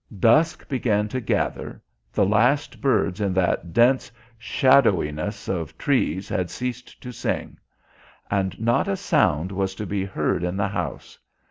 [0.19, 1.79] Dusk began to gather,
[2.11, 7.59] the last birds in that dense shadowiness of trees had ceased to sing.
[8.31, 11.19] And not a sound was to be heard in the house.